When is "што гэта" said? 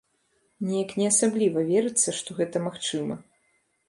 2.21-2.63